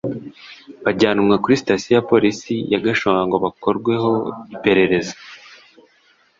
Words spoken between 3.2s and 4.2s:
ngo bakorweho